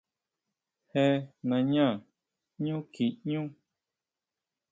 ¿Jé 0.91 1.05
nañá 1.49 1.85
ʼñú 2.55 2.75
kjiñú? 2.93 3.41